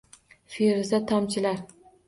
Firuza 0.53 1.01
tomchilar 1.13 1.63